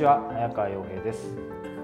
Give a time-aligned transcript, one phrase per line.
[0.00, 1.36] ちは早川洋平です。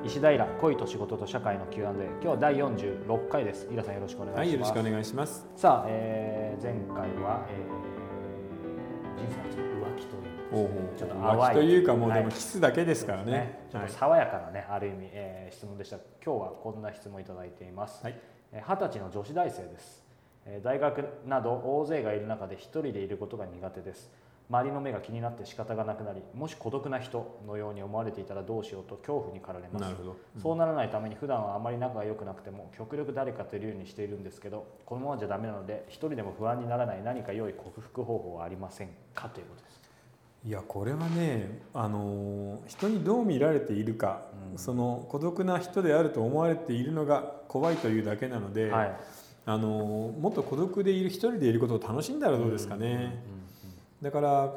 [0.03, 3.69] 石平恋と仕事と社会の Q&A 今日は第46回です。
[3.71, 5.47] イラさんよろしくお願いします、はい、よろしくお願いします。
[5.55, 12.19] さあ、えー前回は、えー人生の浮気というおうちょっと浮淡い気というかもうはい。
[12.21, 13.33] でもキスだけですからね。
[13.33, 13.69] ね。
[13.71, 15.99] ちょっと爽やかなね、ある意味、えー質問でした。
[16.25, 18.03] 今日はこんな質問いただいています。
[18.03, 18.19] はい。
[18.53, 20.03] えー二十歳の女子大生です。
[20.47, 24.11] えー大学など大勢がいる中で一人でいることが苦手です
[24.49, 29.83] 周りの目が気になって仕方がなくなりもし孤独な人のように思われていたらどうしようと恐怖に駆られます。
[29.83, 30.17] なるほど。
[30.41, 39.77] そうならないために普段はあまり仲が良くなくても極力誰かといるようにしているんですけどこのままじゃダメなので一人でも不安にならない何か良い克服方法はありませんかということです。
[40.45, 44.23] いやこれはね、あのー人にどう見られているか、
[44.53, 44.59] うん。
[44.59, 48.97] その孤独な人であると思われているのが怖いというだけなので、はい。
[49.45, 53.21] あのーもっと孤独でいる一人でいることを楽しんだらどうですかね。
[54.07, 54.55] だから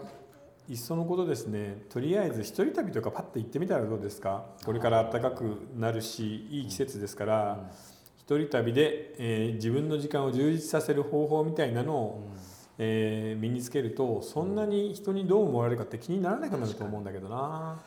[0.68, 4.46] いっそのことですねとりあえず一人旅とかパッと行ってみたらどうですか？
[4.64, 7.72] これから暖かくなるしいい季節ですから、
[8.20, 12.30] 一人旅で、えー自分の時間を充実させる方法みたいなのを、
[12.78, 17.80] えー身につけるとそんなに人にどう思われるかって気にならなくなると思うんだけどな。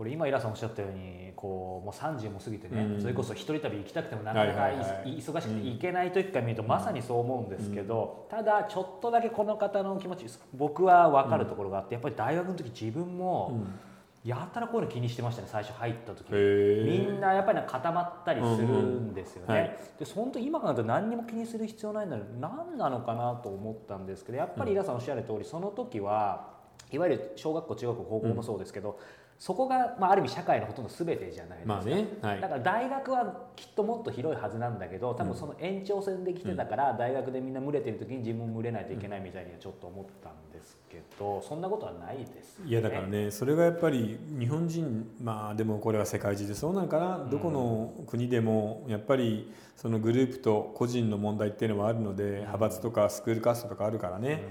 [0.00, 3.02] これ今イラさんおっしゃったようにこうもう30も過ぎてね、うん。
[3.02, 13.78] それこそ一人旅行きたくてもなかなかはいはい忙しくて行けない時から見るとまさにそう思うんですけど、ただちょっとだけこの方の気持ち僕は分かるところがあって、やっぱり大学の時自分うもん
[14.26, 26.59] やたらこういうの気にしてましたね最初入った時みんなやっぱり固まったりするんですよね、うんうんはいでその時今からと何にも気にする必要ないのに何なのかなと思ったんですけどやっぱり皆さんおっしゃる通りその時は
[26.92, 28.98] いわゆる小学校中学校高校もそうですけど、
[29.40, 32.40] そこが、まあ、ある意味社会のほとんど全てじゃないですか、まあね、はい。
[32.42, 42.70] だから大学はきっともっと広いはずなんだけど多分その延長線で来てたから、大学でみんな群れてる時に自分も群れないといけないみたいにはちょっと思ったんですけどそんなことはないですよね。
[42.70, 47.30] いやだからねそれがやっぱり日本人まあでもこれは世界中でそうなんかな、ん。
[47.30, 54.42] どこの国でもやっぱりそのグループと個人の問題っていうのはあるので、派閥とかスクールカーストとかあるからね、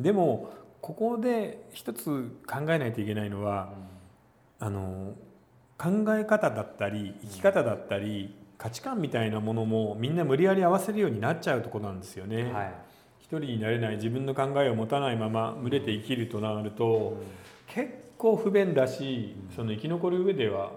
[0.00, 0.50] でも
[0.82, 3.72] ここで一つ考えないといけないのは、
[4.58, 5.14] あの
[5.78, 12.42] 考え方だったり生き方だったり価値観みたいなものもみんな無理やり合わせるようになっちゃうところなんですよね。
[12.42, 12.74] うんはい。
[13.20, 17.16] 一人になれない自分の考えを持たないまま群れて生きるとなると、
[17.68, 17.88] 結
[18.18, 20.72] 構不便だし、その生き残る上では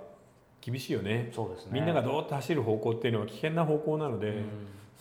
[0.62, 1.32] 厳しいよね。
[1.36, 1.72] そうですね。
[1.74, 4.44] みんながどーっと走る方向っていうのは危険な方向なので、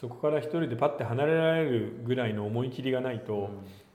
[0.01, 3.51] そこから一人でパッて離れられるぐらいの思い切りがないと、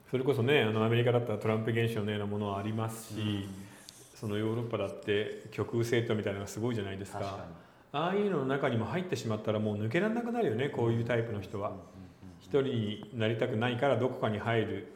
[0.10, 3.48] それこそねあのアメリカだったらトランプ現象のようなものはありますし、
[4.16, 7.46] そのヨーロッパだって極右政党みたいなのがすごいじゃないですか。
[7.92, 11.74] ああいうのの中にも入ってしまったらもう抜けられなくなるよねこういうタイプの人は。
[12.42, 14.88] 一人になりたくないからどこかに入る。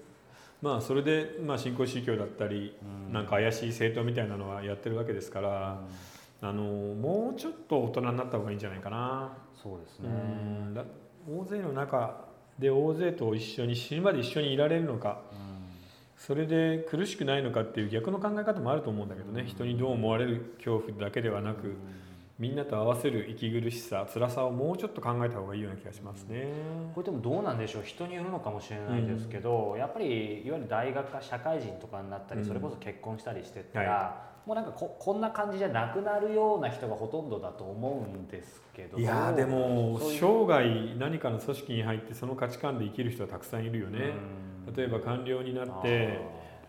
[0.62, 2.76] まあそれで、まあ、新興宗教だったり、
[3.12, 5.82] なんか怪しい政党みたいなのはやってるわけですから、
[6.42, 9.34] あのもうちょっと大人になった方がいいんじゃないかな。
[9.56, 10.10] うそうですね。
[11.30, 12.26] 大勢の中
[12.60, 15.22] で大勢と一緒に死ぬまで一緒にいられるのか。
[16.18, 19.44] それで苦しくないのかっていう逆の考え方もあると思うんだけどね。
[19.46, 21.76] 人にどう思われる恐怖だけではなく
[22.40, 26.48] みんなと合わせる息苦しさ辛さをもうちょっと考えた方がいいような気がしますね。
[26.96, 27.84] これでもどうなんでしょう。
[27.84, 32.48] 人によるのかもしれないですけど、やっぱりいわゆる大学か社会人とかになったり、うん。
[32.48, 38.98] それこそ結婚したりしてったら、はもうなんかここんな感じじゃなくなるような人がほとんどだと思うんですけど。
[38.98, 44.12] いやーでも生涯何かの組織に入ってその価値観で生きる人はたくさんいるよね。
[44.68, 44.76] うん。
[44.76, 46.20] 例えば官僚になって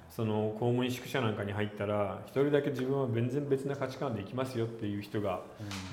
[0.08, 5.40] その公務員宿舎なんかに入ったら一人だけ自分は全然別な価値観で生きますよっていう人が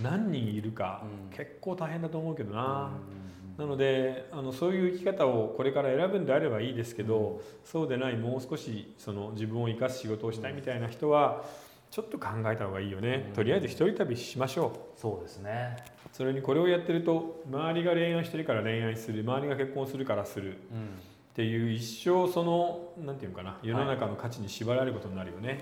[0.04, 1.36] 何人いるか、うん。
[1.36, 2.92] 結構大変だと思うけどな、
[3.58, 3.66] うん。
[3.66, 11.44] なのであのそういう生き方をこれから選ぶんであればいいですけど、そうでないもう少しその自分を生かす仕事をしたいみたいな人は
[11.92, 13.34] ちょっと考えた方がいいよね、うん。
[13.34, 15.00] とりあえず一人旅しましょう。
[15.00, 15.76] そうですね、
[16.12, 20.58] それにこれをやってると周りが恋愛してるから恋愛する周りが結婚するからする。
[20.72, 25.60] うんっていう一生そのなんていうのかな世の中の価値に縛られることになるよね、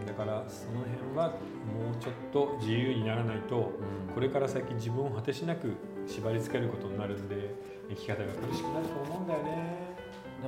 [0.00, 0.06] うん。
[0.06, 3.70] だからその辺はもうちょっと自由にならないと
[4.12, 5.74] これから先自分を果てしなく
[6.08, 7.54] 縛り付けることになるんで
[7.90, 9.93] 生き方が苦しくなると思うんだよね。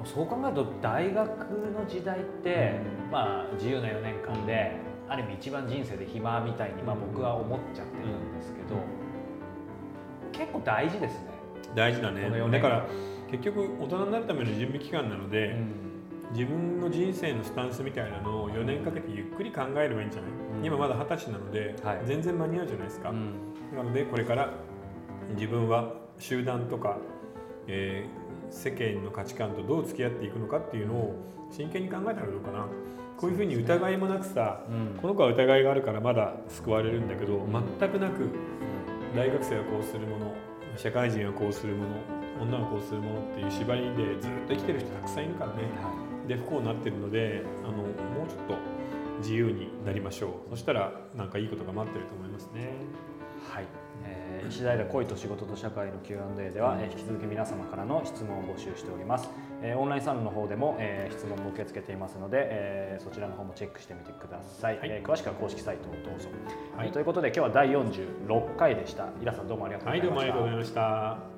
[0.06, 1.28] そう考えると大学
[1.72, 2.78] の時代って、
[3.10, 4.76] まあ、自由な4年間で
[5.08, 8.80] ある意味一番人生で暇みたいに、まあ、僕は思っちゃってるんですけど、
[10.32, 11.30] 結構大事ですね。
[11.74, 12.30] 大事だね。
[12.50, 12.86] だから
[13.30, 15.56] 結局大人になるための準備期間なので、
[16.32, 20.64] 自分の人生のスタンスみたいなのを4年かけてゆっくり考えればいいんじゃない、うん。
[20.64, 22.00] 今まだ二十歳なので、はい。
[22.04, 23.34] 全然間に合うじゃないですか、うん。
[23.76, 24.50] なのでこれから
[25.34, 26.98] 自分は集団とか、
[27.66, 31.14] えー世間の価値観とどう付き合っていくのかっていうのを
[31.50, 32.66] 真剣に考えたらどうかな。
[33.16, 34.98] こういうふうに疑いもなくさ、うん。
[35.00, 37.46] この子は疑いがあるからまだ救われるんだけど
[37.78, 38.28] 全くなく
[39.14, 40.34] 大学生はこうするもの
[40.76, 41.88] 社会人はこうするもの
[42.42, 45.62] 女はこうするものっていう縛りでずっと生きてる人たくさんいるからね。
[45.80, 48.58] はで不幸になってるのであのもうちょっと
[49.20, 50.50] 自由になりましょう。
[50.50, 52.60] そしたらなんかいいことが待ってると思いますね。
[52.64, 53.15] い、
[53.50, 53.66] はい。
[54.04, 59.28] えー、石平恋と仕事と社会の Q&A では、えー引き続き皆様からの質問を募集しております、
[59.62, 64.90] えーオンラインサロンの方でも、えー質問も受け付けていますので、えーそちらの方もチェックしてみてください、はい。
[64.90, 66.28] えー詳しくは公式サイトをどうぞ、
[66.76, 66.88] はい。
[66.88, 69.08] えーということで今日は第46回でした。
[69.20, 71.35] イラさんどうもありがとうございました、はいどうもありがとうございました